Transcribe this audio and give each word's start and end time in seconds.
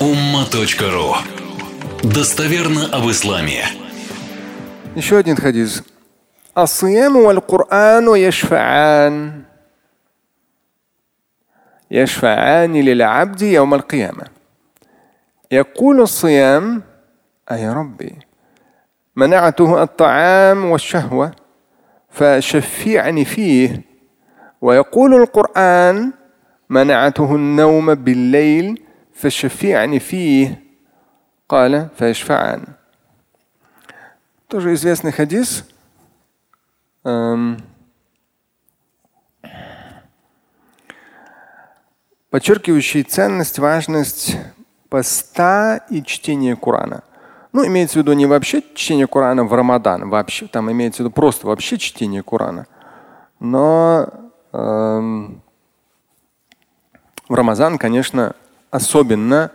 umma.ru 0.00 1.14
Достоверно 2.02 2.86
об 2.92 3.10
исламе. 3.10 3.64
Еще 4.96 5.16
один 5.18 5.36
хадис. 5.36 5.82
الصيام 6.58 7.16
والقرآن 7.16 8.16
يشفعان 8.16 9.42
يشفعان 11.90 12.72
للعبد 12.72 13.42
يوم 13.42 13.74
القيامة 13.74 14.24
يقول 15.52 16.00
الصيام 16.00 16.82
أي 17.52 17.68
ربي 17.68 18.18
منعته 19.16 19.82
الطعام 19.82 20.64
والشهوة 20.64 21.30
فشفعني 22.10 23.24
فيه 23.24 23.82
ويقول 24.60 25.14
القرآن 25.14 26.12
منعته 26.68 27.34
النوم 27.34 27.94
بالليل 27.94 28.82
فشفعني 29.14 30.00
فيه 30.00 30.62
قال 31.48 31.88
فيشفعان 31.98 32.64
Тоже 34.48 34.74
известный 34.74 35.12
хадис. 35.12 35.64
Эм, 37.04 37.58
подчеркивающий 42.30 43.04
ценность, 43.04 43.60
важность 43.60 44.36
поста 44.88 45.76
и 45.88 46.02
чтения 46.02 46.56
Корана. 46.56 47.04
Ну, 47.52 47.64
имеется 47.66 47.94
в 47.94 48.02
виду 48.02 48.12
не 48.12 48.26
вообще 48.26 48.62
чтение 48.74 49.06
Корана 49.06 49.44
в 49.44 49.52
Рамадан, 49.52 50.08
вообще, 50.08 50.46
там 50.46 50.70
имеется 50.70 51.02
в 51.02 51.06
виду 51.06 51.14
просто 51.14 51.46
вообще 51.46 51.78
чтение 51.78 52.22
Корана. 52.22 52.66
Но 53.38 54.08
эм, 54.52 55.42
в 57.28 57.34
Рамазан, 57.34 57.78
конечно, 57.78 58.34
особенно 58.75 59.51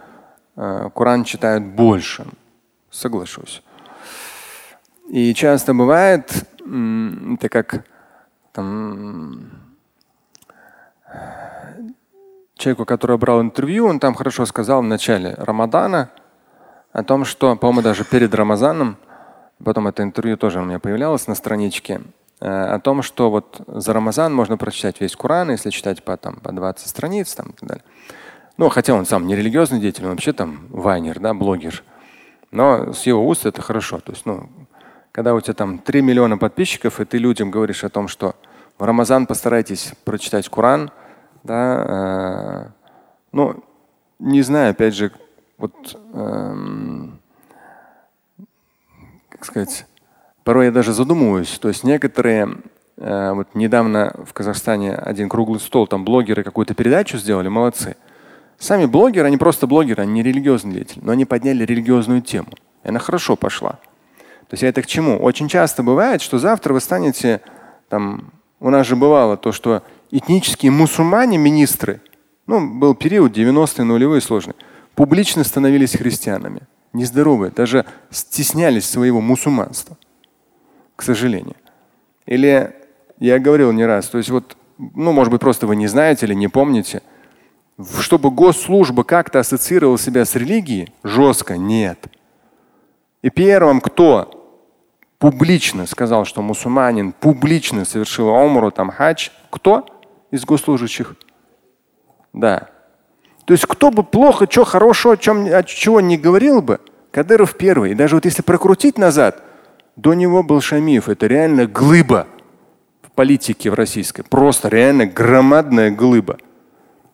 э, 0.57 0.91
Коран 0.95 1.25
читают 1.25 1.65
больше, 1.65 2.27
соглашусь. 2.91 3.63
И 5.09 5.35
часто 5.35 5.75
бывает, 5.75 6.33
это 6.61 7.49
как 7.49 7.85
там, 8.53 9.51
человеку, 12.55 12.85
который 12.85 13.19
брал 13.19 13.41
интервью, 13.41 13.87
он 13.87 13.99
там 13.99 14.15
хорошо 14.15 14.47
сказал 14.47 14.83
в 14.83 14.87
начале 14.87 15.35
Рамадана 15.37 16.11
о 16.93 17.03
том, 17.03 17.25
что, 17.25 17.57
по-моему, 17.57 17.83
даже 17.83 18.05
перед 18.05 18.35
Рамазаном, 18.35 18.97
потом 19.65 19.89
это 19.89 20.03
интервью 20.03 20.37
тоже 20.37 20.61
у 20.61 20.65
меня 20.65 20.79
появлялось 20.79 21.27
на 21.27 21.35
страничке, 21.35 22.03
э, 22.41 22.47
о 22.49 22.79
том, 22.79 23.03
что 23.03 23.31
вот 23.31 23.61
за 23.67 23.93
Рамазан 23.93 24.35
можно 24.35 24.57
прочитать 24.57 25.01
весь 25.01 25.17
Коран, 25.17 25.51
если 25.51 25.71
читать 25.71 26.05
по, 26.05 26.17
там, 26.17 26.37
по 26.37 26.53
20 26.53 26.89
страниц 26.89 27.35
там, 27.35 27.49
и 27.51 27.53
так 27.53 27.69
далее. 27.69 27.85
Ну, 28.61 28.69
хотя 28.69 28.93
он 28.93 29.07
сам 29.07 29.27
не 29.27 29.35
религиозный 29.35 29.81
деятель, 29.81 30.05
он 30.05 30.11
вообще 30.11 30.35
там 30.35 30.67
вайнер, 30.69 31.19
да, 31.19 31.33
блогер. 31.33 31.83
Но 32.51 32.93
с 32.93 33.07
его 33.07 33.27
уст 33.27 33.47
это 33.47 33.63
хорошо. 33.63 34.01
То 34.01 34.13
есть, 34.13 34.27
ну, 34.27 34.51
когда 35.13 35.35
у 35.35 35.41
тебя 35.41 35.55
там 35.55 35.79
3 35.79 36.03
миллиона 36.03 36.37
подписчиков, 36.37 37.01
и 37.01 37.07
ты 37.07 37.17
людям 37.17 37.51
говоришь 37.51 37.85
о 37.85 37.89
том, 37.89 38.07
что 38.07 38.37
в 38.79 38.85
Рамазан 38.85 39.25
постарайтесь 39.25 39.95
прочитать 40.05 40.47
Коран, 40.51 40.91
да, 41.43 41.85
э, 41.89 42.71
ну, 43.33 43.65
не 44.19 44.43
знаю, 44.43 44.73
опять 44.73 44.95
же, 44.95 45.11
вот, 45.57 45.99
э, 46.13 46.55
как 49.31 49.47
сказать, 49.47 49.87
порой 50.45 50.67
я 50.67 50.71
даже 50.71 50.93
задумываюсь. 50.93 51.59
То 51.59 51.69
есть 51.69 51.83
некоторые, 51.83 52.59
э, 52.99 53.33
вот 53.33 53.55
недавно 53.55 54.15
в 54.23 54.35
Казахстане 54.35 54.97
один 54.97 55.31
круглый 55.31 55.61
стол, 55.61 55.87
там 55.87 56.05
блогеры 56.05 56.43
какую-то 56.43 56.75
передачу 56.75 57.17
сделали, 57.17 57.49
молодцы. 57.49 57.97
Сами 58.61 58.85
блогеры, 58.85 59.27
они 59.27 59.39
просто 59.39 59.67
блогеры, 59.67 60.03
они 60.03 60.13
не 60.13 60.23
религиозные 60.23 60.75
деятели, 60.75 61.01
но 61.03 61.13
они 61.13 61.25
подняли 61.25 61.65
религиозную 61.65 62.21
тему. 62.21 62.49
И 62.85 62.89
она 62.89 62.99
хорошо 62.99 63.35
пошла. 63.35 63.71
То 63.71 64.53
есть 64.53 64.63
я 64.63 64.69
это 64.69 64.83
к 64.83 64.87
чему? 64.87 65.17
Очень 65.17 65.49
часто 65.49 65.83
бывает, 65.83 66.21
что 66.21 66.39
завтра 66.39 66.75
вы 66.75 66.81
станете, 66.81 67.41
там, 67.89 68.33
у 68.61 68.69
нас 68.69 68.87
же 68.87 68.97
бывало 68.97 69.39
то, 69.39 69.53
что 69.53 69.83
этнические 70.11 70.71
мусульмане, 70.73 71.39
министры, 71.39 72.03
ну, 72.47 72.79
был 72.79 72.95
период 72.95 73.35
90-е, 73.35 73.85
нулевые 73.85 74.21
сложные, 74.21 74.57
публично 74.95 75.43
становились 75.43 75.97
христианами. 75.97 76.61
Нездоровые, 76.93 77.53
даже 77.53 77.87
стеснялись 78.11 78.85
своего 78.85 79.23
мусульманства, 79.23 79.97
к 80.97 81.03
сожалению. 81.03 81.57
Или 82.27 82.75
я 83.21 83.39
говорил 83.39 83.73
не 83.73 83.87
раз, 83.87 84.09
то 84.09 84.19
есть 84.19 84.29
вот, 84.29 84.55
ну, 84.77 85.13
может 85.13 85.31
быть, 85.31 85.41
просто 85.41 85.67
вы 85.67 85.77
не 85.77 85.87
знаете 85.87 86.27
или 86.27 86.35
не 86.35 86.49
помните, 86.49 87.01
чтобы 88.01 88.31
госслужба 88.31 89.05
как-то 89.05 89.41
ассоциировала 89.41 89.99
себя 89.99 90.25
с 90.25 90.35
религией, 90.35 90.93
жестко 91.03 91.57
нет. 91.57 92.07
И 93.23 93.31
первым, 93.31 93.81
кто 93.81 94.37
публично 95.19 95.87
сказал, 95.87 96.25
что 96.25 96.43
мусульманин 96.43 97.13
публично 97.13 97.85
совершил 97.85 98.29
умру, 98.29 98.71
там 98.71 98.91
хадж, 98.91 99.29
кто 99.51 99.87
из 100.31 100.45
госслужащих? 100.45 101.15
Да. 102.33 102.69
То 103.45 103.53
есть 103.53 103.67
кто 103.67 103.91
бы 103.91 104.03
плохо, 104.03 104.47
что 104.51 104.65
хорошего, 104.65 105.17
чем, 105.17 105.47
от 105.53 105.67
чего 105.67 106.01
не 106.01 106.17
говорил 106.17 106.63
бы, 106.63 106.81
Кадыров 107.11 107.57
первый. 107.57 107.91
И 107.91 107.95
даже 107.95 108.15
вот 108.15 108.25
если 108.25 108.43
прокрутить 108.43 108.97
назад, 108.97 109.43
до 109.97 110.15
него 110.15 110.43
был 110.43 110.61
Шамиев. 110.61 111.09
Это 111.09 111.27
реально 111.27 111.67
глыба 111.67 112.27
в 113.03 113.11
политике 113.11 113.71
в 113.71 113.75
российской. 113.75 114.23
Просто 114.23 114.69
реально 114.69 115.07
громадная 115.07 115.91
глыба. 115.91 116.39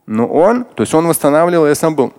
Но 0.06 0.26
он, 0.26 0.64
то 0.64 0.82
есть 0.82 0.94
он 0.94 1.06
восстанавливал, 1.06 1.66
я 1.66 1.74
сам 1.74 1.94
был 1.94 2.12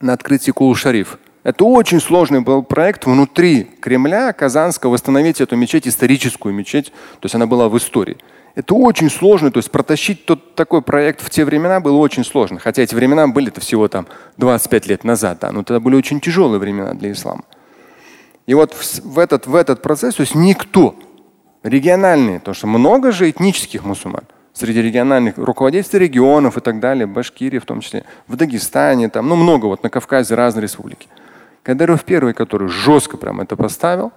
на 0.00 0.12
открытии 0.12 0.50
Кулу-Шариф. 0.50 1.18
Это 1.42 1.64
очень 1.64 2.00
сложный 2.00 2.40
был 2.40 2.62
проект 2.62 3.06
внутри 3.06 3.62
Кремля, 3.62 4.32
Казанского, 4.32 4.90
восстановить 4.90 5.40
эту 5.40 5.56
мечеть, 5.56 5.86
историческую 5.86 6.52
мечеть. 6.52 6.86
То 7.20 7.26
есть 7.26 7.34
она 7.34 7.46
была 7.46 7.68
в 7.68 7.76
истории. 7.76 8.18
Это 8.56 8.74
очень 8.74 9.08
сложно. 9.08 9.52
То 9.52 9.58
есть 9.58 9.70
протащить 9.70 10.26
тот 10.26 10.56
такой 10.56 10.82
проект 10.82 11.22
в 11.22 11.30
те 11.30 11.44
времена 11.44 11.78
было 11.78 11.98
очень 11.98 12.24
сложно. 12.24 12.58
Хотя 12.58 12.82
эти 12.82 12.96
времена 12.96 13.28
были 13.28 13.48
это 13.48 13.60
всего 13.60 13.86
там 13.86 14.08
25 14.38 14.86
лет 14.88 15.04
назад. 15.04 15.38
Да, 15.40 15.52
но 15.52 15.62
тогда 15.62 15.78
были 15.78 15.94
очень 15.94 16.20
тяжелые 16.20 16.58
времена 16.58 16.94
для 16.94 17.12
ислама. 17.12 17.44
И 18.46 18.54
вот 18.54 18.74
в, 18.74 19.18
этот, 19.18 19.46
в 19.46 19.54
этот 19.54 19.82
процесс, 19.82 20.16
то 20.16 20.22
есть 20.22 20.34
никто, 20.34 20.96
региональные, 21.62 22.40
потому 22.40 22.54
что 22.54 22.66
много 22.66 23.12
же 23.12 23.30
этнических 23.30 23.84
мусульман, 23.84 24.24
среди 24.56 24.80
региональных 24.80 25.36
руководителей 25.36 26.06
регионов 26.06 26.56
и 26.56 26.60
так 26.60 26.80
далее, 26.80 27.06
Башкирии 27.06 27.58
в 27.58 27.66
том 27.66 27.80
числе, 27.80 28.04
в 28.26 28.36
Дагестане, 28.36 29.10
там, 29.10 29.28
ну 29.28 29.36
много 29.36 29.66
вот 29.66 29.82
на 29.82 29.90
Кавказе 29.90 30.34
разные 30.34 30.62
республики. 30.62 31.08
Кадыров 31.62 32.04
первый, 32.04 32.32
который 32.32 32.68
жестко 32.68 33.18
прям 33.18 33.40
это 33.40 33.54
поставил, 33.56 34.12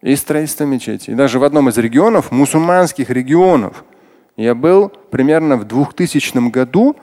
и 0.00 0.16
строительство 0.16 0.64
мечети. 0.64 1.10
И 1.10 1.14
даже 1.14 1.38
в 1.38 1.44
одном 1.44 1.68
из 1.68 1.76
регионов, 1.76 2.30
мусульманских 2.30 3.10
регионов, 3.10 3.84
я 4.36 4.54
был 4.54 4.88
примерно 4.88 5.56
в 5.56 5.64
2000 5.64 6.50
году 6.50 6.96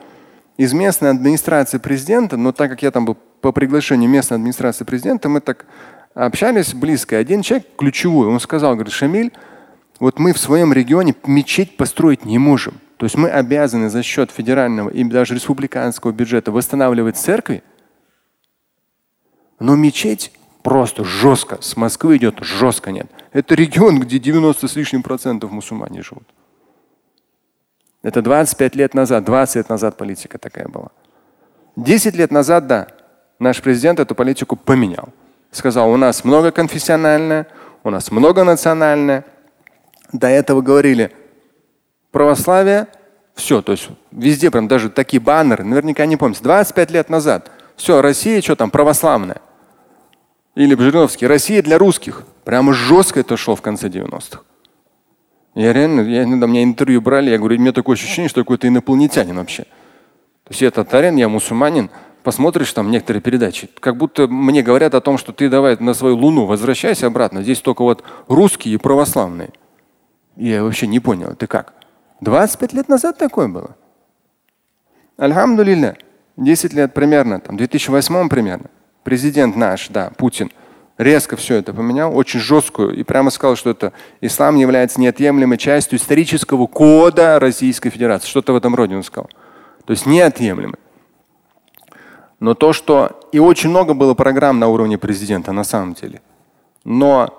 из 0.56 0.72
местной 0.72 1.10
администрации 1.10 1.78
президента, 1.78 2.36
но 2.36 2.50
так 2.50 2.70
как 2.70 2.82
я 2.82 2.90
там 2.90 3.04
был 3.04 3.16
по 3.40 3.52
приглашению 3.52 4.10
местной 4.10 4.38
администрации 4.38 4.84
президента, 4.84 5.28
мы 5.28 5.40
так 5.40 5.66
общались 6.14 6.74
близко. 6.74 7.16
Один 7.16 7.42
человек 7.42 7.68
ключевой, 7.76 8.26
он 8.26 8.40
сказал, 8.40 8.74
говорит, 8.74 8.92
Шамиль, 8.92 9.32
вот 9.98 10.18
мы 10.18 10.32
в 10.32 10.38
своем 10.38 10.72
регионе 10.72 11.14
мечеть 11.26 11.76
построить 11.76 12.24
не 12.24 12.38
можем. 12.38 12.80
То 12.96 13.06
есть 13.06 13.16
мы 13.16 13.30
обязаны 13.30 13.90
за 13.90 14.02
счет 14.02 14.30
федерального 14.30 14.90
и 14.90 15.04
даже 15.04 15.34
республиканского 15.34 16.12
бюджета 16.12 16.50
восстанавливать 16.50 17.16
церкви, 17.16 17.62
но 19.60 19.76
мечеть 19.76 20.32
просто 20.62 21.04
жестко. 21.04 21.58
С 21.60 21.76
Москвы 21.76 22.16
идет 22.16 22.38
жестко 22.40 22.90
нет. 22.90 23.06
Это 23.32 23.54
регион, 23.54 24.00
где 24.00 24.18
90 24.18 24.66
с 24.66 24.76
лишним 24.76 25.02
процентов 25.02 25.50
мусульмане 25.50 26.02
живут. 26.02 26.28
Это 28.02 28.22
25 28.22 28.76
лет 28.76 28.94
назад, 28.94 29.24
20 29.24 29.56
лет 29.56 29.68
назад 29.68 29.96
политика 29.96 30.38
такая 30.38 30.68
была. 30.68 30.90
10 31.76 32.14
лет 32.16 32.30
назад, 32.30 32.66
да, 32.66 32.88
наш 33.38 33.60
президент 33.62 34.00
эту 34.00 34.14
политику 34.14 34.56
поменял. 34.56 35.10
Сказал, 35.50 35.90
у 35.90 35.96
нас 35.96 36.24
многоконфессиональное, 36.24 37.46
у 37.84 37.90
нас 37.90 38.10
многонациональное. 38.10 39.24
До 40.12 40.28
этого 40.28 40.60
говорили 40.62 41.12
православие, 42.10 42.88
все, 43.34 43.62
то 43.62 43.72
есть 43.72 43.88
везде 44.10 44.50
прям 44.50 44.66
даже 44.66 44.90
такие 44.90 45.20
баннеры, 45.20 45.64
наверняка 45.64 46.06
не 46.06 46.16
помните, 46.16 46.42
25 46.42 46.90
лет 46.90 47.08
назад. 47.08 47.50
Все, 47.76 48.02
Россия, 48.02 48.40
что 48.42 48.56
там, 48.56 48.70
православная. 48.70 49.40
Или 50.56 50.74
Бжириновский, 50.74 51.28
Россия 51.28 51.62
для 51.62 51.78
русских. 51.78 52.24
Прямо 52.44 52.72
жестко 52.72 53.20
это 53.20 53.36
шло 53.36 53.54
в 53.54 53.62
конце 53.62 53.88
90-х. 53.88 54.40
Я 55.54 55.72
реально, 55.72 56.00
я, 56.00 56.24
у 56.24 56.26
меня 56.26 56.64
интервью 56.64 57.00
брали, 57.00 57.30
я 57.30 57.38
говорю, 57.38 57.56
у 57.56 57.60
меня 57.60 57.72
такое 57.72 57.94
ощущение, 57.94 58.28
что 58.28 58.40
какой-то 58.40 58.66
инопланетянин 58.66 59.36
вообще. 59.36 59.62
То 59.62 60.50
есть 60.50 60.62
я 60.62 60.70
татарин, 60.70 61.16
я 61.16 61.28
мусульманин, 61.28 61.90
посмотришь 62.24 62.72
там 62.72 62.90
некоторые 62.90 63.22
передачи, 63.22 63.68
как 63.80 63.96
будто 63.96 64.26
мне 64.26 64.62
говорят 64.62 64.94
о 64.94 65.00
том, 65.00 65.18
что 65.18 65.32
ты 65.32 65.48
давай 65.48 65.76
на 65.78 65.94
свою 65.94 66.16
луну 66.16 66.46
возвращайся 66.46 67.06
обратно. 67.06 67.42
Здесь 67.42 67.60
только 67.60 67.82
вот 67.82 68.02
русские 68.26 68.74
и 68.74 68.78
православные. 68.78 69.50
Я 70.38 70.62
вообще 70.62 70.86
не 70.86 71.00
понял, 71.00 71.34
ты 71.34 71.48
как? 71.48 71.74
25 72.20 72.72
лет 72.72 72.88
назад 72.88 73.18
такое 73.18 73.48
было. 73.48 73.76
Альхамдулилля. 75.16 75.96
10 76.36 76.72
лет 76.74 76.94
примерно, 76.94 77.40
там, 77.40 77.56
в 77.56 77.58
2008 77.58 78.28
примерно, 78.28 78.70
президент 79.02 79.56
наш, 79.56 79.88
да, 79.88 80.12
Путин, 80.16 80.52
резко 80.96 81.34
все 81.36 81.56
это 81.56 81.74
поменял, 81.74 82.16
очень 82.16 82.38
жесткую, 82.38 82.94
и 82.94 83.02
прямо 83.02 83.30
сказал, 83.30 83.56
что 83.56 83.70
это 83.70 83.92
ислам 84.20 84.54
является 84.54 85.00
неотъемлемой 85.00 85.58
частью 85.58 85.98
исторического 85.98 86.68
кода 86.68 87.40
Российской 87.40 87.90
Федерации. 87.90 88.28
Что-то 88.28 88.52
в 88.52 88.56
этом 88.56 88.76
роде 88.76 88.94
он 88.94 89.02
сказал. 89.02 89.28
То 89.84 89.90
есть 89.90 90.06
неотъемлемый. 90.06 90.78
Но 92.38 92.54
то, 92.54 92.72
что 92.72 93.18
и 93.32 93.40
очень 93.40 93.70
много 93.70 93.94
было 93.94 94.14
программ 94.14 94.60
на 94.60 94.68
уровне 94.68 94.96
президента 94.96 95.50
на 95.50 95.64
самом 95.64 95.94
деле. 95.94 96.22
Но 96.84 97.36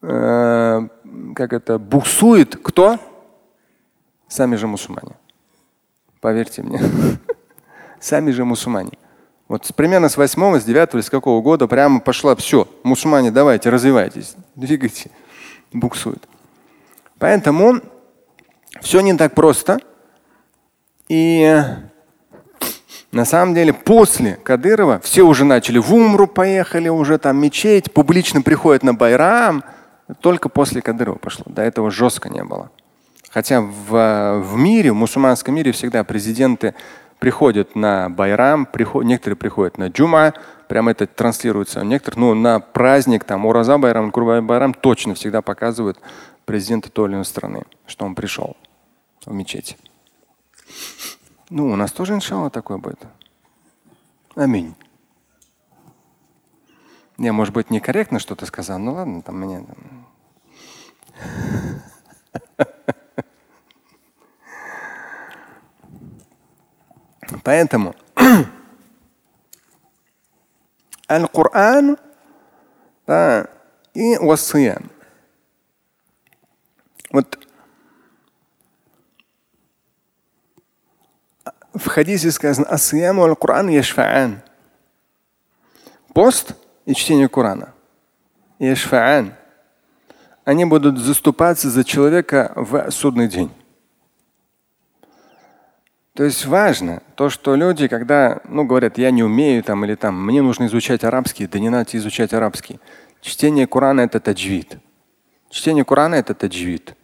э, 0.00 0.88
как 1.34 1.52
это 1.52 1.78
буксует 1.78 2.56
кто? 2.56 2.98
Сами 4.28 4.56
же 4.56 4.66
мусульмане. 4.66 5.16
Поверьте 6.20 6.62
мне. 6.62 6.80
Сами 8.00 8.30
же 8.30 8.44
мусульмане. 8.44 8.92
Вот 9.48 9.70
примерно 9.76 10.08
с 10.08 10.16
восьмого, 10.16 10.58
с 10.58 10.64
девятого 10.64 10.98
или 10.98 11.06
с 11.06 11.10
какого 11.10 11.42
года 11.42 11.66
прямо 11.66 12.00
пошла 12.00 12.34
все. 12.34 12.66
Мусульмане, 12.82 13.30
давайте, 13.30 13.70
развивайтесь, 13.70 14.34
двигайте. 14.54 15.10
Буксует. 15.72 16.26
Поэтому 17.18 17.80
все 18.80 19.00
не 19.00 19.16
так 19.16 19.34
просто. 19.34 19.80
И 21.08 21.62
на 23.12 23.24
самом 23.24 23.54
деле 23.54 23.72
после 23.72 24.36
Кадырова 24.42 25.00
все 25.00 25.22
уже 25.22 25.44
начали 25.44 25.78
в 25.78 25.94
Умру 25.94 26.26
поехали, 26.26 26.88
уже 26.88 27.18
там 27.18 27.36
мечеть, 27.36 27.92
публично 27.92 28.42
приходят 28.42 28.82
на 28.82 28.94
Байрам. 28.94 29.62
Только 30.20 30.48
после 30.48 30.82
Кадырова 30.82 31.16
пошло. 31.16 31.44
До 31.46 31.62
этого 31.62 31.90
жестко 31.90 32.28
не 32.28 32.44
было. 32.44 32.70
Хотя 33.30 33.60
в, 33.60 34.42
в 34.42 34.56
мире, 34.56 34.92
в 34.92 34.94
мусульманском 34.94 35.54
мире 35.54 35.72
всегда 35.72 36.04
президенты 36.04 36.74
приходят 37.18 37.74
на 37.74 38.10
Байрам, 38.10 38.66
приход, 38.66 39.04
некоторые 39.04 39.36
приходят 39.36 39.78
на 39.78 39.88
Джума, 39.88 40.34
прямо 40.68 40.90
это 40.90 41.06
транслируется. 41.06 41.82
Некоторые, 41.82 42.20
ну, 42.20 42.34
на 42.34 42.60
праздник, 42.60 43.24
там, 43.24 43.46
Ураза 43.46 43.78
Байрам, 43.78 44.10
Курбай 44.10 44.40
Байрам 44.40 44.74
точно 44.74 45.14
всегда 45.14 45.42
показывают 45.42 45.98
президента 46.44 46.90
той 46.90 47.08
или 47.08 47.14
иной 47.14 47.24
страны, 47.24 47.62
что 47.86 48.04
он 48.04 48.14
пришел 48.14 48.56
в 49.24 49.32
мечеть. 49.32 49.78
Ну, 51.50 51.68
у 51.70 51.76
нас 51.76 51.92
тоже, 51.92 52.14
иншалла, 52.14 52.50
такое 52.50 52.78
будет. 52.78 53.00
Аминь. 54.36 54.74
Я, 57.16 57.32
может 57.32 57.54
быть, 57.54 57.70
некорректно 57.70 58.18
что-то 58.18 58.46
сказал, 58.46 58.78
ну 58.78 58.94
ладно, 58.94 59.22
там 59.22 59.38
мне. 59.38 59.64
Поэтому 67.42 67.94
Аль-Кур'ан 71.08 71.98
да, 73.06 73.48
и 73.92 74.16
вассиям. 74.16 74.90
Вот 77.10 77.38
в 81.74 81.86
хадисе 81.86 82.30
сказано 82.30 82.66
«Асияму 82.68 83.24
аль-Кур'ан 83.24 83.68
яшфа'ан». 83.68 84.42
Пост 86.14 86.54
и 86.86 86.94
чтение 86.94 87.28
Корана. 87.28 87.74
Яшфа'ан. 88.58 89.32
Они 90.44 90.64
будут 90.64 90.98
заступаться 90.98 91.70
за 91.70 91.84
человека 91.84 92.52
в 92.56 92.90
судный 92.90 93.28
день. 93.28 93.50
То 96.14 96.22
есть 96.22 96.46
важно 96.46 97.02
то, 97.16 97.28
что 97.28 97.56
люди, 97.56 97.88
когда 97.88 98.40
ну, 98.44 98.64
говорят, 98.64 98.98
я 98.98 99.10
не 99.10 99.24
умею 99.24 99.64
там 99.64 99.84
или 99.84 99.96
там, 99.96 100.24
мне 100.24 100.42
нужно 100.42 100.66
изучать 100.66 101.02
арабский, 101.02 101.48
да 101.48 101.58
не 101.58 101.70
надо 101.70 101.96
изучать 101.96 102.32
арабский. 102.32 102.78
Чтение 103.20 103.66
Корана 103.66 104.02
это 104.02 104.20
таджвид. 104.20 104.78
Чтение 105.50 105.84
Корана 105.84 106.14
это 106.14 106.34
таджвид. 106.34 106.94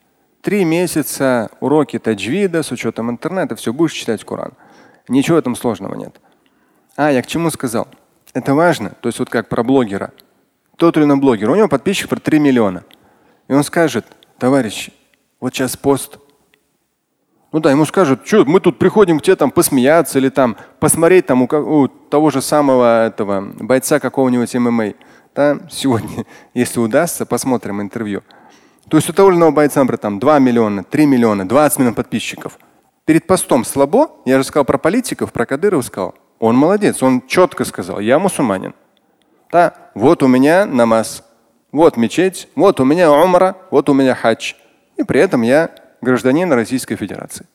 Три 0.42 0.64
месяца 0.64 1.50
уроки 1.60 1.98
таджвида 1.98 2.62
с 2.62 2.70
учетом 2.70 3.10
интернета, 3.10 3.56
все, 3.56 3.72
будешь 3.72 3.94
читать 3.94 4.22
Коран. 4.24 4.52
Ничего 5.08 5.36
в 5.36 5.40
этом 5.40 5.56
сложного 5.56 5.96
нет. 5.96 6.20
А, 6.94 7.10
я 7.10 7.22
к 7.22 7.26
чему 7.26 7.50
сказал? 7.50 7.88
Это 8.32 8.54
важно. 8.54 8.90
То 9.00 9.08
есть 9.08 9.18
вот 9.18 9.28
как 9.28 9.48
про 9.48 9.62
блогера. 9.62 10.12
Тот 10.76 10.96
или 10.96 11.04
иной 11.04 11.18
блогер, 11.18 11.50
у 11.50 11.56
него 11.56 11.68
подписчиков 11.68 12.10
про 12.10 12.20
3 12.20 12.38
миллиона. 12.38 12.84
И 13.48 13.52
он 13.52 13.64
скажет, 13.64 14.06
товарищи, 14.38 14.92
вот 15.40 15.54
сейчас 15.54 15.76
пост, 15.76 16.18
ну 17.52 17.58
да, 17.58 17.70
ему 17.70 17.84
скажут, 17.84 18.26
что 18.26 18.44
мы 18.44 18.60
тут 18.60 18.78
приходим 18.78 19.18
к 19.18 19.22
тебе 19.22 19.36
там 19.36 19.50
посмеяться 19.50 20.18
или 20.18 20.28
там 20.28 20.56
посмотреть 20.78 21.26
там 21.26 21.42
у, 21.42 21.46
у 21.46 21.88
того 21.88 22.30
же 22.30 22.40
самого 22.40 23.06
этого 23.06 23.40
бойца 23.58 23.98
какого-нибудь 23.98 24.54
ММА. 24.54 24.94
Да, 25.34 25.58
сегодня, 25.70 26.24
если 26.54 26.80
удастся, 26.80 27.26
посмотрим 27.26 27.80
интервью. 27.80 28.22
То 28.88 28.96
есть 28.96 29.08
у 29.10 29.12
того 29.12 29.30
или 29.30 29.36
иного 29.36 29.50
бойца, 29.50 29.80
например, 29.80 29.98
там 29.98 30.18
2 30.18 30.38
миллиона, 30.38 30.84
3 30.84 31.06
миллиона, 31.06 31.48
20 31.48 31.78
миллионов 31.78 31.96
подписчиков. 31.96 32.58
Перед 33.04 33.26
постом 33.26 33.64
слабо, 33.64 34.10
я 34.24 34.38
же 34.38 34.44
сказал 34.44 34.64
про 34.64 34.78
политиков, 34.78 35.32
про 35.32 35.46
Кадырова 35.46 35.82
сказал. 35.82 36.14
Он 36.40 36.56
молодец, 36.56 37.02
он 37.02 37.24
четко 37.26 37.64
сказал, 37.64 38.00
я 38.00 38.18
мусульманин. 38.18 38.74
Да, 39.52 39.74
вот 39.94 40.22
у 40.22 40.26
меня 40.26 40.64
намаз, 40.64 41.22
вот 41.70 41.96
мечеть, 41.96 42.48
вот 42.56 42.80
у 42.80 42.84
меня 42.84 43.12
умра, 43.12 43.56
вот 43.70 43.88
у 43.88 43.94
меня 43.94 44.14
хадж. 44.14 44.54
И 44.96 45.04
при 45.04 45.20
этом 45.20 45.42
я 45.42 45.70
гражданин 46.00 46.50
Российской 46.52 46.96
Федерации. 46.96 47.46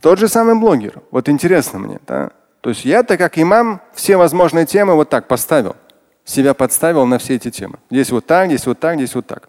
Тот 0.00 0.18
же 0.18 0.28
самый 0.28 0.54
блогер. 0.54 1.00
Вот 1.10 1.28
интересно 1.28 1.78
мне. 1.78 1.98
Да? 2.06 2.32
То 2.60 2.70
есть 2.70 2.84
я-то 2.84 3.16
как 3.16 3.38
имам 3.38 3.80
все 3.94 4.16
возможные 4.16 4.66
темы 4.66 4.94
вот 4.94 5.08
так 5.08 5.26
поставил. 5.26 5.76
Себя 6.24 6.54
подставил 6.54 7.06
на 7.06 7.18
все 7.18 7.36
эти 7.36 7.50
темы. 7.50 7.78
Здесь 7.90 8.10
вот 8.10 8.26
так, 8.26 8.48
здесь 8.48 8.66
вот 8.66 8.78
так, 8.78 8.96
здесь 8.96 9.14
вот 9.14 9.26
так. 9.26 9.48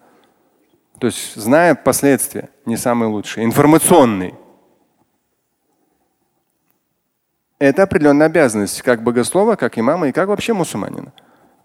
То 1.00 1.08
есть 1.08 1.36
зная 1.36 1.75
последствия, 1.75 2.50
не 2.66 2.78
самые 2.78 3.10
лучшие, 3.10 3.46
информационные. 3.46 4.36
Это 7.63 7.83
определенная 7.83 8.25
обязанность 8.25 8.81
как 8.81 9.04
богослова, 9.04 9.56
как 9.56 9.80
имама 9.80 10.10
и 10.10 10.12
как 10.12 10.27
вообще 10.27 10.51
мусульманина. 10.51 11.13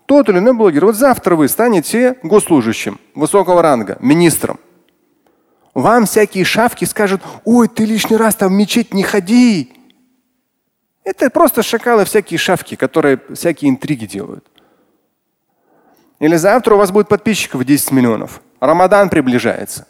Тот 0.07 0.29
или 0.29 0.39
иной 0.39 0.53
блогер, 0.53 0.85
вот 0.87 0.95
завтра 0.95 1.35
вы 1.35 1.49
станете 1.49 2.17
госслужащим 2.23 3.01
высокого 3.17 3.63
ранга, 3.63 3.99
министром. 3.99 4.61
Вам 5.75 6.07
всякие 6.07 6.45
шавки 6.45 6.85
скажут, 6.85 7.21
ой, 7.45 7.67
ты 7.67 7.85
лишний 7.85 8.17
раз 8.17 8.37
там 8.37 8.51
в 8.51 8.53
мечеть 8.53 8.95
не 8.95 9.03
ходи. 9.03 9.73
Это 11.03 11.31
просто 11.31 11.65
шакалы 11.65 12.05
всякие 12.05 12.39
шавки, 12.39 12.77
которые 12.77 13.21
всякие 13.35 13.69
интриги 13.69 14.07
делают. 14.07 14.47
Или 16.21 16.37
завтра 16.37 16.77
у 16.77 16.79
вас 16.79 16.93
будет 16.93 17.09
подписчиков 17.09 17.65
10 17.65 17.91
миллионов. 17.91 18.41
Рамадан 18.61 19.09
приближается. 19.09 19.89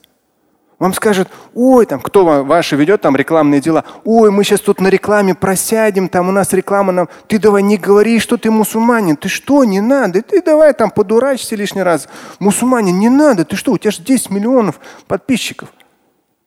Вам 0.78 0.94
скажут, 0.94 1.28
ой, 1.54 1.86
там 1.86 2.00
кто 2.00 2.24
ваши 2.44 2.76
ведет 2.76 3.00
там 3.00 3.16
рекламные 3.16 3.60
дела. 3.60 3.84
Ой, 4.04 4.30
мы 4.30 4.44
сейчас 4.44 4.60
тут 4.60 4.80
на 4.80 4.86
рекламе 4.86 5.34
просядем, 5.34 6.08
там 6.08 6.28
у 6.28 6.32
нас 6.32 6.52
реклама 6.52 6.92
нам. 6.92 7.08
Ты 7.26 7.40
давай 7.40 7.62
не 7.64 7.76
говори, 7.76 8.20
что 8.20 8.36
ты 8.36 8.50
мусульманин. 8.50 9.16
Ты 9.16 9.28
что, 9.28 9.64
не 9.64 9.80
надо. 9.80 10.22
Ты 10.22 10.40
давай 10.40 10.72
там 10.74 10.90
подурачься 10.90 11.56
лишний 11.56 11.82
раз. 11.82 12.08
Мусульманин, 12.38 12.96
не 12.96 13.08
надо. 13.08 13.44
Ты 13.44 13.56
что, 13.56 13.72
у 13.72 13.78
тебя 13.78 13.90
же 13.90 14.02
10 14.02 14.30
миллионов 14.30 14.78
подписчиков. 15.08 15.72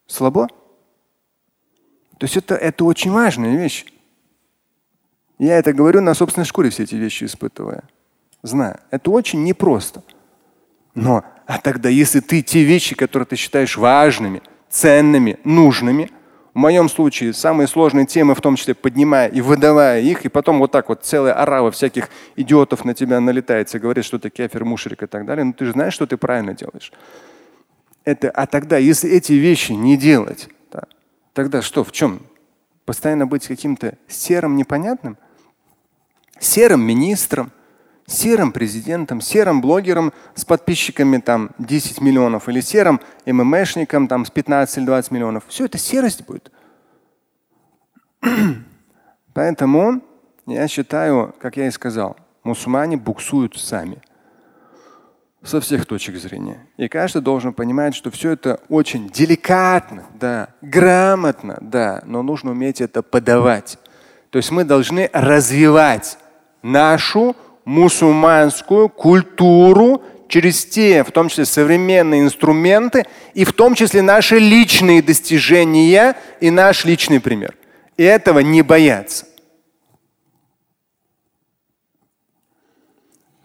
Слабо? 0.08 0.48
То 2.18 2.26
есть 2.26 2.38
это, 2.38 2.56
это 2.56 2.86
очень 2.86 3.12
важная 3.12 3.58
вещь. 3.58 3.86
Я 5.40 5.58
это 5.58 5.74
говорю 5.74 6.00
на 6.02 6.14
собственной 6.14 6.46
шкуре, 6.46 6.70
все 6.70 6.84
эти 6.84 6.96
вещи 6.96 7.26
испытывая. 7.26 7.84
Знаю, 8.44 8.80
это 8.92 9.12
очень 9.12 9.44
непросто. 9.44 10.04
Но 10.94 11.26
а 11.52 11.60
тогда, 11.60 11.90
если 11.90 12.20
ты 12.20 12.42
те 12.42 12.64
вещи, 12.64 12.96
которые 12.96 13.26
ты 13.26 13.36
считаешь 13.36 13.78
важными, 13.78 14.42
ценными, 14.70 15.38
нужными, 15.44 16.10
в 16.54 16.58
моем 16.58 16.90
случае 16.90 17.34
самые 17.34 17.68
сложные 17.68 18.06
темы, 18.06 18.36
в 18.36 18.42
том 18.42 18.56
числе 18.56 18.74
поднимая 18.74 19.28
и 19.28 19.42
выдавая 19.42 20.02
их, 20.02 20.26
и 20.26 20.30
потом 20.30 20.60
вот 20.60 20.72
так 20.72 20.90
вот 20.90 21.04
целая 21.04 21.34
орава 21.34 21.72
всяких 21.72 22.10
идиотов 22.36 22.84
на 22.86 22.94
тебя 22.94 23.20
налетается 23.20 23.78
и 23.78 23.82
говорит, 23.82 24.04
что 24.04 24.20
ты 24.20 24.30
кефир, 24.30 24.66
мушрик 24.66 25.04
и 25.04 25.08
так 25.08 25.26
далее, 25.26 25.44
но 25.44 25.50
ну, 25.50 25.54
ты 25.54 25.66
же 25.66 25.72
знаешь, 25.72 25.94
что 25.94 26.08
ты 26.08 26.18
правильно 26.18 26.54
делаешь 26.54 26.92
это, 28.06 28.30
а 28.32 28.48
тогда, 28.48 28.78
если 28.78 29.10
эти 29.10 29.34
вещи 29.34 29.74
не 29.74 29.98
делать, 29.98 30.50
да, 30.72 30.84
тогда 31.34 31.62
что, 31.62 31.84
в 31.84 31.92
чем? 31.92 32.22
Постоянно 32.86 33.28
быть 33.28 33.48
каким-то 33.48 33.98
серым 34.08 34.56
непонятным? 34.56 35.18
Серым 36.40 36.82
министром, 36.82 37.52
серым 38.12 38.52
президентом, 38.52 39.22
серым 39.22 39.62
блогером 39.62 40.14
с 40.36 40.46
подписчиками 40.46 41.18
там 41.18 41.52
10 41.58 42.02
миллионов 42.02 42.50
или 42.50 42.62
серым 42.62 43.00
ММшником 43.26 44.08
там 44.08 44.26
с 44.26 44.30
15 44.30 44.78
или 44.78 44.86
20 44.86 45.12
миллионов. 45.12 45.44
Все 45.48 45.66
это 45.66 45.78
серость 45.78 46.26
будет. 46.26 46.52
Поэтому 49.34 50.02
я 50.46 50.68
считаю, 50.68 51.34
как 51.40 51.58
я 51.58 51.68
и 51.68 51.72
сказал, 51.72 52.18
мусульмане 52.44 52.98
буксуют 52.98 53.58
сами 53.58 54.02
со 55.44 55.60
всех 55.60 55.86
точек 55.86 56.18
зрения. 56.18 56.68
И 56.78 56.88
каждый 56.88 57.22
должен 57.22 57.54
понимать, 57.54 57.96
что 57.96 58.12
все 58.12 58.32
это 58.32 58.60
очень 58.70 59.10
деликатно, 59.10 60.04
да, 60.20 60.50
грамотно, 60.62 61.58
да, 61.62 62.04
но 62.06 62.22
нужно 62.22 62.52
уметь 62.52 62.82
это 62.82 63.02
подавать. 63.02 63.80
То 64.30 64.38
есть 64.38 64.52
мы 64.52 64.64
должны 64.64 65.10
развивать 65.12 66.18
нашу 66.62 67.36
мусульманскую 67.65 68.89
культуру 68.89 70.03
через 70.29 70.65
те, 70.65 71.05
в 71.05 71.11
том 71.11 71.29
числе 71.29 71.45
современные 71.45 72.23
инструменты, 72.23 73.07
и 73.35 73.45
в 73.45 73.53
том 73.53 73.75
числе 73.75 74.03
наши 74.03 74.39
личные 74.39 75.03
достижения 75.03 76.17
и 76.41 76.51
наш 76.51 76.85
личный 76.85 77.21
пример. 77.21 77.55
И 77.97 78.03
этого 78.03 78.41
не 78.41 78.63
бояться. 78.63 79.27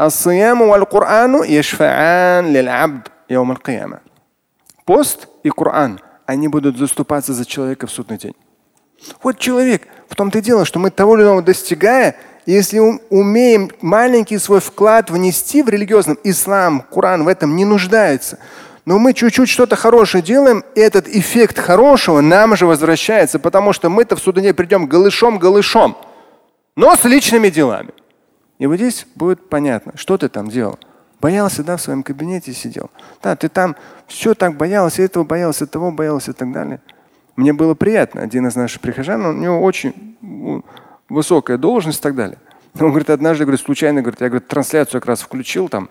الصيام 0.02 0.62
والقرآن 0.62 1.44
يشفعان 1.46 2.54
للعبد 2.54 3.08
يوم 3.30 3.52
القيامة. 3.52 4.00
Пост 4.86 5.28
и 5.44 5.50
Коран, 5.50 6.00
они 6.26 6.48
будут 6.48 6.78
заступаться 6.78 7.34
за 7.34 7.46
человека 7.46 7.86
в 7.86 7.92
судный 7.92 8.18
день. 8.18 8.36
Вот 9.22 9.38
человек, 9.38 9.88
в 10.10 10.16
том-то 10.16 10.40
и 10.40 10.42
дело, 10.42 10.66
что 10.66 10.80
мы 10.80 10.90
того 10.90 11.16
или 11.16 11.24
иного 11.24 11.42
достигая, 11.42 12.16
если 12.47 12.79
умеем 13.11 13.71
маленький 13.81 14.39
свой 14.39 14.61
вклад 14.61 15.11
внести 15.11 15.63
в 15.63 15.69
религиозном, 15.69 16.17
ислам, 16.23 16.81
Коран 16.81 17.25
в 17.25 17.29
этом 17.29 17.57
не 17.57 17.65
нуждается. 17.65 18.39
Но 18.85 19.01
мы 19.01 19.15
чуть-чуть 19.15 19.49
что-то 19.49 19.75
хорошее 19.75 20.23
делаем, 20.23 20.65
и 20.77 20.81
этот 20.81 21.09
эффект 21.09 21.59
хорошего 21.59 22.21
нам 22.21 22.57
же 22.57 22.67
возвращается, 22.67 23.41
потому 23.41 23.73
что 23.73 23.91
мы-то 23.91 24.15
в 24.15 24.21
судне 24.21 24.55
придем 24.55 24.87
голышом-голышом, 24.87 25.97
но 26.77 26.95
с 26.95 27.03
личными 27.05 27.49
делами. 27.49 27.91
И 28.59 28.67
вот 28.67 28.77
здесь 28.77 29.07
будет 29.17 29.49
понятно, 29.49 29.93
что 29.97 30.17
ты 30.17 30.29
там 30.29 30.49
делал. 30.49 30.79
Боялся, 31.21 31.65
да, 31.65 31.77
в 31.77 31.83
своем 31.83 32.05
кабинете 32.05 32.53
сидел. 32.53 32.91
Да, 33.23 33.35
ты 33.35 33.49
там 33.49 33.75
все 34.07 34.35
так 34.35 34.57
боялся, 34.57 35.03
этого 35.03 35.25
боялся, 35.25 35.67
того 35.67 35.91
боялся 35.91 36.31
и 36.31 36.35
так 36.35 36.53
далее. 36.53 36.81
Мне 37.35 37.53
было 37.53 37.75
приятно. 37.75 38.23
Один 38.23 38.47
из 38.47 38.55
наших 38.55 38.81
прихожан, 38.81 39.27
у 39.27 39.33
него 39.33 39.61
очень 39.63 40.17
высокая 41.09 41.59
должность 41.59 42.01
и 42.01 42.03
так 42.03 42.15
далее. 42.15 42.39
Он 42.75 42.91
говорит, 42.91 43.11
однажды, 43.11 43.45
говорит, 43.45 43.61
случайно, 43.61 44.03
говорит, 44.03 44.21
я 44.21 44.29
говорит, 44.29 44.49
трансляцию 44.49 45.01
как 45.01 45.09
раз 45.09 45.21
включил 45.21 45.69
там, 45.69 45.89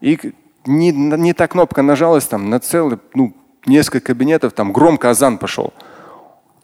и 0.00 0.18
не, 0.64 0.90
не 0.92 1.32
та 1.32 1.46
кнопка 1.46 1.82
нажалась 1.82 2.24
там 2.24 2.48
на 2.48 2.60
целый, 2.60 2.98
ну, 3.14 3.34
несколько 3.66 4.06
кабинетов, 4.08 4.52
там 4.52 4.72
громко 4.72 5.10
азан 5.10 5.38
пошел. 5.38 5.72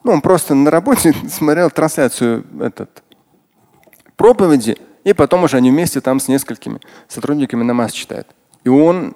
Ну, 0.05 0.13
он 0.13 0.21
просто 0.21 0.55
на 0.55 0.71
работе 0.71 1.15
смотрел 1.29 1.71
трансляцию 1.71 2.47
этот, 2.61 3.03
проповеди, 4.17 4.79
и 5.05 5.13
потом 5.13 5.45
уже 5.45 5.57
они 5.57 5.71
вместе 5.71 6.01
там 6.01 6.21
с 6.21 6.29
несколькими 6.29 6.81
сотрудниками 7.09 7.63
намаз 7.63 7.93
читают. 7.93 8.29
И 8.65 8.69
он 8.69 9.15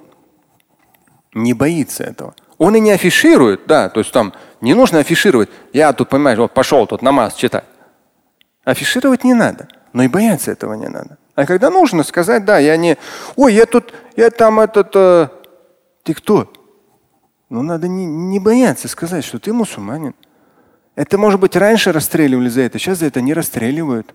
не 1.35 1.55
боится 1.55 2.05
этого. 2.05 2.35
Он 2.59 2.77
и 2.77 2.81
не 2.81 2.93
афиширует, 2.93 3.63
да, 3.67 3.89
то 3.89 4.01
есть 4.01 4.13
там 4.13 4.33
не 4.61 4.75
нужно 4.75 5.01
афишировать. 5.01 5.49
Я 5.73 5.93
тут, 5.93 6.09
понимаешь, 6.09 6.39
вот 6.39 6.55
пошел 6.55 6.87
тут 6.87 7.03
намаз 7.03 7.35
читать. 7.35 7.65
Афишировать 8.65 9.25
не 9.25 9.35
надо, 9.35 9.69
но 9.93 10.05
и 10.05 10.09
бояться 10.09 10.53
этого 10.53 10.75
не 10.75 10.89
надо. 10.89 11.19
А 11.35 11.47
когда 11.47 11.71
нужно 11.71 12.03
сказать, 12.03 12.45
да, 12.45 12.59
я 12.59 12.77
не, 12.77 12.97
ой, 13.37 13.55
я 13.55 13.67
тут, 13.67 13.93
я 14.17 14.31
там 14.31 14.61
этот, 14.61 14.91
э, 14.95 15.29
ты 16.03 16.15
кто? 16.15 16.53
Ну 17.49 17.63
надо 17.63 17.89
не, 17.89 18.07
не 18.07 18.39
бояться 18.39 18.89
сказать, 18.89 19.25
что 19.25 19.39
ты 19.39 19.53
мусульманин. 19.53 20.15
Это, 20.95 21.17
может 21.19 21.41
быть, 21.41 21.57
раньше 21.57 21.91
расстреливали 21.91 22.49
за 22.49 22.63
это, 22.63 22.79
сейчас 22.79 22.99
за 22.99 23.07
это 23.07 23.21
не 23.21 23.35
расстреливают. 23.35 24.15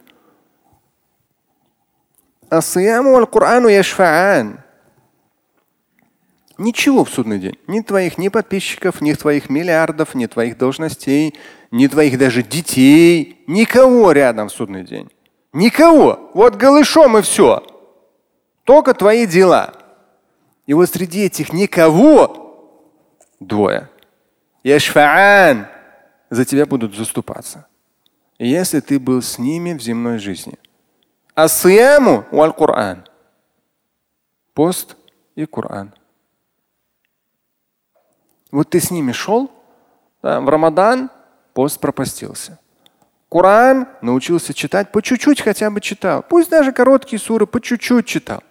Ничего 6.58 7.04
в 7.04 7.10
судный 7.10 7.40
день. 7.40 7.58
Ни 7.68 7.82
твоих 7.82 8.18
ни 8.18 8.30
подписчиков, 8.30 9.02
ни 9.02 9.14
твоих 9.14 9.50
миллиардов, 9.50 10.16
ни 10.16 10.26
твоих 10.26 10.58
должностей, 10.58 11.36
ни 11.70 11.88
твоих 11.88 12.18
даже 12.18 12.42
детей. 12.42 13.44
Никого 13.48 14.12
рядом 14.12 14.50
в 14.50 14.52
судный 14.52 14.84
день. 14.84 15.10
Никого. 15.54 16.32
Вот 16.34 16.56
голышом 16.56 17.18
и 17.18 17.22
все. 17.22 17.66
Только 18.64 18.94
твои 18.94 19.28
дела. 19.28 19.74
И 20.66 20.74
вот 20.74 20.90
среди 20.90 21.26
этих 21.26 21.54
никого 21.54 22.84
двое. 23.40 23.90
Яшфаан 24.64 25.68
за 26.30 26.44
тебя 26.44 26.66
будут 26.66 26.96
заступаться. 26.96 27.68
Если 28.40 28.80
ты 28.80 29.00
был 29.00 29.22
с 29.22 29.40
ними 29.40 29.74
в 29.74 29.82
земной 29.82 30.18
жизни. 30.18 30.58
Асияму 31.36 32.26
валь 32.32 32.52
Коран. 32.52 33.06
Пост 34.54 34.96
и 35.36 35.46
Коран. 35.46 35.94
Вот 38.52 38.70
ты 38.70 38.80
с 38.80 38.92
ними 38.92 39.12
шел, 39.12 39.52
да, 40.22 40.40
в 40.40 40.50
Рамадан 40.50 41.10
пост 41.54 41.80
пропастился. 41.80 42.60
Коран 43.30 43.88
научился 44.02 44.54
читать, 44.54 44.92
по 44.92 45.02
чуть-чуть 45.02 45.42
хотя 45.42 45.70
бы 45.70 45.82
читал. 45.82 46.24
Пусть 46.28 46.50
даже 46.50 46.72
короткие 46.72 47.20
суры, 47.20 47.46
по 47.46 47.60
чуть-чуть 47.60 48.06
читал. 48.06 48.42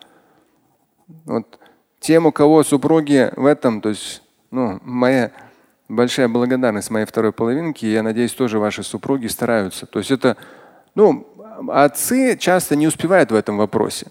Вот 1.25 1.59
тем, 2.01 2.27
у 2.27 2.33
кого 2.33 2.63
супруги 2.63 3.33
в 3.37 3.47
этом, 3.47 3.81
то 3.81 3.89
есть, 3.89 4.23
ну, 4.51 4.79
моя 4.83 5.33
большая 5.89 6.29
благодарность 6.29 6.91
моей 6.91 7.07
второй 7.07 7.33
половинке, 7.33 7.91
я 7.91 8.03
надеюсь, 8.03 8.33
тоже 8.33 8.59
ваши 8.59 8.83
супруги 8.83 9.29
стараются. 9.29 9.87
То 9.87 10.01
есть 10.01 10.11
это, 10.11 10.37
ну, 10.95 11.27
отцы 11.69 12.37
часто 12.37 12.77
не 12.77 12.87
успевают 12.87 13.31
в 13.31 13.35
этом 13.35 13.57
вопросе. 13.57 14.09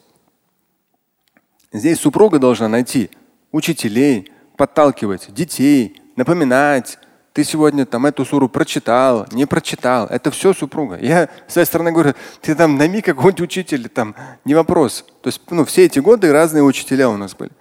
Здесь 1.72 2.00
супруга 2.00 2.39
должна 2.39 2.70
найти 2.70 3.12
учителей, 3.51 4.32
подталкивать 4.57 5.33
детей, 5.33 6.01
напоминать. 6.15 7.00
Ты 7.33 7.43
сегодня 7.43 7.85
там 7.85 8.05
эту 8.05 8.24
суру 8.24 8.47
прочитал, 8.47 9.27
не 9.31 9.45
прочитал. 9.45 10.07
Это 10.07 10.31
все 10.31 10.53
супруга. 10.53 10.97
Я 11.01 11.27
с 11.47 11.53
своей 11.53 11.65
стороны 11.65 11.91
говорю, 11.91 12.13
ты 12.41 12.55
там 12.55 12.77
найми 12.77 13.01
какого-нибудь 13.01 13.41
учителя, 13.41 13.89
там 13.89 14.15
не 14.45 14.55
вопрос. 14.55 15.05
То 15.21 15.27
есть 15.27 15.41
ну, 15.50 15.65
все 15.65 15.85
эти 15.85 16.00
годы 16.00 16.31
разные 16.31 16.63
учителя 16.63 17.09
у 17.09 17.17
нас 17.17 17.35
были. 17.35 17.51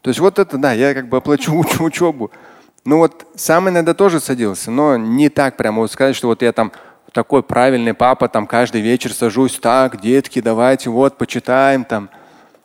То 0.00 0.08
есть 0.08 0.20
вот 0.20 0.38
это, 0.38 0.56
да, 0.56 0.72
я 0.72 0.94
как 0.94 1.08
бы 1.08 1.18
оплачу 1.18 1.54
учу, 1.54 1.84
учебу. 1.84 2.30
Ну 2.84 2.98
вот 2.98 3.26
сам 3.36 3.68
иногда 3.68 3.92
тоже 3.92 4.18
садился, 4.18 4.70
но 4.70 4.96
не 4.96 5.28
так 5.28 5.58
прямо 5.58 5.80
вот 5.80 5.92
сказать, 5.92 6.16
что 6.16 6.28
вот 6.28 6.40
я 6.40 6.52
там 6.52 6.72
такой 7.12 7.42
правильный 7.42 7.92
папа, 7.92 8.28
там 8.28 8.46
каждый 8.46 8.80
вечер 8.80 9.12
сажусь, 9.12 9.58
так, 9.58 10.00
детки, 10.00 10.40
давайте 10.40 10.88
вот 10.88 11.18
почитаем 11.18 11.84
там. 11.84 12.08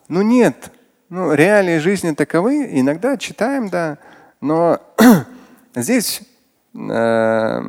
Ну 0.07 0.21
нет, 0.21 0.71
ну, 1.13 1.31
реалии 1.31 1.77
жизни 1.77 2.11
таковы, 2.15 2.67
иногда 2.71 3.17
читаем, 3.17 3.69
да, 3.69 3.99
но 4.41 4.79
здесь 5.75 6.23
э, 6.73 7.61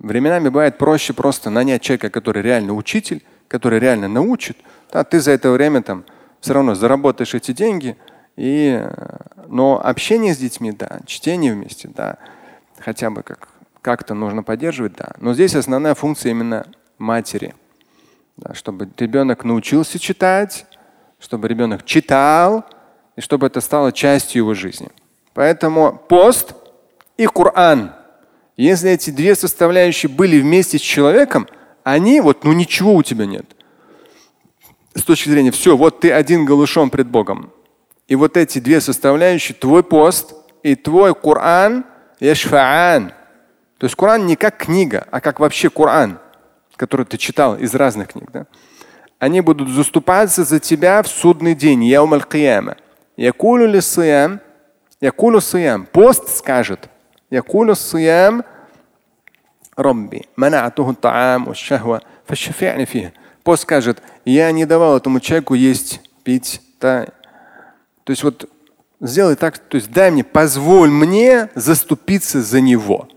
временами 0.00 0.50
бывает 0.50 0.76
проще 0.76 1.14
просто 1.14 1.48
нанять 1.48 1.80
человека, 1.80 2.10
который 2.10 2.42
реально 2.42 2.74
учитель, 2.74 3.24
который 3.48 3.78
реально 3.78 4.08
научит. 4.08 4.58
Да, 4.92 5.04
ты 5.04 5.20
за 5.20 5.30
это 5.30 5.52
время 5.52 5.80
там 5.80 6.04
все 6.40 6.52
равно 6.52 6.74
заработаешь 6.74 7.34
эти 7.34 7.52
деньги. 7.52 7.96
И, 8.36 8.86
но 9.46 9.80
общение 9.82 10.34
с 10.34 10.36
детьми, 10.38 10.70
да, 10.72 11.00
чтение 11.06 11.54
вместе, 11.54 11.88
да, 11.88 12.18
хотя 12.78 13.08
бы 13.08 13.22
как, 13.22 13.48
как-то 13.80 14.12
нужно 14.12 14.42
поддерживать, 14.42 14.96
да. 14.96 15.12
Но 15.18 15.32
здесь 15.32 15.54
основная 15.54 15.94
функция 15.94 16.28
именно 16.28 16.66
матери. 16.98 17.54
Да, 18.36 18.52
чтобы 18.52 18.86
ребенок 18.98 19.44
научился 19.44 19.98
читать, 19.98 20.66
чтобы 21.18 21.48
ребенок 21.48 21.84
читал 21.84 22.64
и 23.16 23.20
чтобы 23.20 23.46
это 23.46 23.60
стало 23.60 23.92
частью 23.92 24.42
его 24.42 24.54
жизни. 24.54 24.90
Поэтому 25.34 26.00
пост 26.08 26.54
и 27.16 27.26
Коран, 27.26 27.94
если 28.56 28.90
эти 28.90 29.10
две 29.10 29.34
составляющие 29.34 30.10
были 30.10 30.40
вместе 30.40 30.78
с 30.78 30.82
человеком, 30.82 31.46
они 31.84 32.20
вот, 32.20 32.44
ну 32.44 32.52
ничего 32.52 32.94
у 32.94 33.02
тебя 33.02 33.26
нет. 33.26 33.46
С 34.94 35.02
точки 35.02 35.28
зрения, 35.28 35.50
все, 35.50 35.76
вот 35.76 36.00
ты 36.00 36.10
один 36.10 36.46
голышом 36.46 36.90
пред 36.90 37.06
Богом. 37.06 37.52
И 38.08 38.14
вот 38.14 38.36
эти 38.36 38.58
две 38.60 38.80
составляющие, 38.80 39.54
твой 39.54 39.82
пост 39.82 40.34
и 40.62 40.74
твой 40.74 41.14
Коран, 41.14 41.84
яшфаан. 42.18 43.12
То 43.78 43.84
есть 43.84 43.94
Коран 43.94 44.26
не 44.26 44.36
как 44.36 44.56
книга, 44.56 45.06
а 45.10 45.20
как 45.20 45.38
вообще 45.38 45.68
Коран, 45.68 46.18
который 46.76 47.04
ты 47.04 47.18
читал 47.18 47.56
из 47.56 47.74
разных 47.74 48.08
книг. 48.08 48.30
Да? 48.32 48.46
Они 49.18 49.40
будут 49.40 49.68
заступаться 49.68 50.44
за 50.44 50.60
тебя 50.60 51.02
в 51.02 51.08
судный 51.08 51.54
день, 51.54 51.84
яум 51.84 52.14
аль-кияма. 52.14 52.76
Якулю 53.16 53.66
ли 53.66 53.80
сиям, 53.80 54.40
якулю 55.00 55.40
сиям, 55.40 55.86
пост 55.86 56.36
скажет, 56.36 56.90
якулю 57.30 57.74
сиям 57.74 58.44
Робби, 59.76 60.24
манатуху 60.36 60.94
таам 60.94 61.54
шахва, 61.54 62.02
фашафи'ни 62.26 62.84
фих. 62.84 63.10
Пост 63.42 63.62
скажет, 63.62 64.02
я 64.24 64.50
не 64.50 64.66
давал 64.66 64.96
этому 64.96 65.20
человеку 65.20 65.54
есть, 65.54 66.00
пить. 66.24 66.60
Да. 66.80 67.06
То 68.04 68.10
есть 68.10 68.22
вот 68.22 68.50
сделай 69.00 69.36
так, 69.36 69.58
то 69.58 69.76
есть 69.76 69.90
дай 69.90 70.10
мне, 70.10 70.24
позволь 70.24 70.90
мне 70.90 71.50
заступиться 71.54 72.42
за 72.42 72.60
него. 72.60 73.08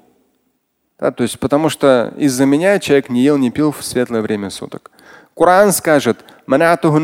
Да, 1.00 1.12
то 1.12 1.24
есть 1.24 1.40
потому 1.40 1.70
что 1.70 2.14
из-за 2.18 2.46
меня 2.46 2.78
человек 2.80 3.10
не 3.10 3.22
ел, 3.22 3.38
не 3.38 3.52
пил 3.52 3.72
в 3.72 3.84
светлое 3.84 4.22
время 4.22 4.50
суток. 4.50 4.92
Коран 5.40 5.72
скажет, 5.72 6.26
то 6.46 6.96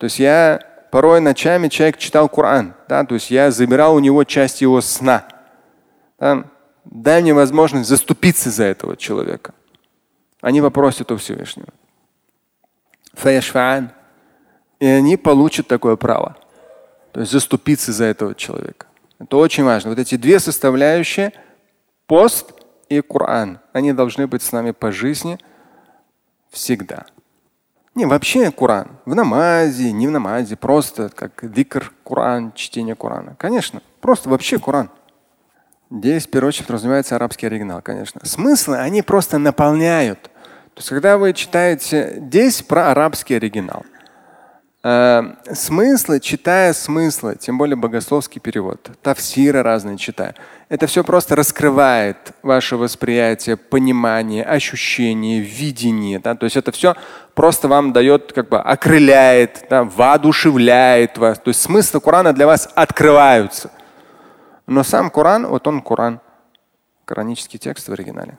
есть 0.00 0.18
я 0.18 0.60
порой 0.90 1.20
ночами 1.20 1.68
человек 1.68 1.98
читал 1.98 2.30
Коран, 2.30 2.74
да, 2.88 3.04
то 3.04 3.14
есть 3.14 3.30
я 3.30 3.50
забирал 3.50 3.94
у 3.94 3.98
него 3.98 4.24
часть 4.24 4.62
его 4.62 4.80
сна. 4.80 5.28
Да. 6.18 6.44
Дай 6.86 7.20
мне 7.20 7.34
возможность 7.34 7.90
заступиться 7.90 8.48
за 8.48 8.64
этого 8.64 8.96
человека. 8.96 9.52
Они 10.40 10.62
попросят 10.62 11.12
у 11.12 11.18
Всевышнего. 11.18 11.68
И 14.80 14.86
они 14.86 15.18
получат 15.18 15.66
такое 15.68 15.96
право. 15.96 16.38
То 17.12 17.20
есть 17.20 17.32
заступиться 17.32 17.92
за 17.92 18.04
этого 18.04 18.34
человека. 18.34 18.86
Это 19.18 19.36
очень 19.36 19.64
важно. 19.64 19.90
Вот 19.90 19.98
эти 19.98 20.16
две 20.16 20.40
составляющие– 20.40 21.34
пост 22.06 22.52
и 22.88 23.02
Коран. 23.02 23.60
Они 23.74 23.92
должны 23.92 24.26
быть 24.26 24.40
с 24.42 24.52
нами 24.52 24.70
по 24.70 24.90
жизни 24.90 25.38
всегда. 26.50 27.06
Не, 27.94 28.06
вообще 28.06 28.50
Коран. 28.50 28.98
В 29.04 29.14
намазе, 29.14 29.92
не 29.92 30.06
в 30.06 30.10
намазе, 30.10 30.56
просто 30.56 31.08
как 31.08 31.52
дикр 31.52 31.92
Коран, 32.04 32.52
чтение 32.52 32.94
Корана. 32.94 33.34
Конечно, 33.38 33.82
просто 34.00 34.28
вообще 34.28 34.58
Коран. 34.58 34.90
Здесь, 35.90 36.26
в 36.26 36.30
первую 36.30 36.48
очередь, 36.48 36.66
подразумевается 36.66 37.16
арабский 37.16 37.46
оригинал, 37.46 37.80
конечно. 37.82 38.20
Смыслы, 38.24 38.78
они 38.78 39.02
просто 39.02 39.38
наполняют. 39.38 40.22
То 40.22 40.80
есть, 40.80 40.88
когда 40.90 41.18
вы 41.18 41.32
читаете 41.32 42.20
здесь 42.20 42.62
про 42.62 42.90
арабский 42.90 43.34
оригинал– 43.34 43.84
Э, 44.84 45.34
смыслы, 45.52 46.20
читая 46.20 46.72
смыслы, 46.72 47.34
тем 47.34 47.58
более 47.58 47.74
богословский 47.74 48.40
перевод, 48.40 48.90
тавсиры 49.02 49.62
разные 49.62 49.98
читая, 49.98 50.36
это 50.68 50.86
все 50.86 51.02
просто 51.02 51.34
раскрывает 51.34 52.32
ваше 52.42 52.76
восприятие, 52.76 53.56
понимание, 53.56 54.44
ощущение, 54.44 55.40
видение. 55.40 56.20
Да? 56.20 56.36
То 56.36 56.44
есть 56.44 56.56
это 56.56 56.70
все 56.70 56.94
просто 57.34 57.66
вам 57.66 57.92
дает, 57.92 58.32
как 58.32 58.48
бы 58.48 58.60
окрыляет, 58.60 59.66
да, 59.68 59.82
воодушевляет 59.82 61.18
вас. 61.18 61.38
То 61.40 61.48
есть 61.48 61.60
смыслы 61.60 62.00
Корана 62.00 62.32
для 62.32 62.46
вас 62.46 62.68
открываются. 62.74 63.72
Но 64.68 64.84
сам 64.84 65.10
Коран, 65.10 65.46
вот 65.46 65.66
он 65.66 65.82
Коран, 65.82 66.20
коранический 67.04 67.58
текст 67.58 67.88
в 67.88 67.92
оригинале. 67.92 68.38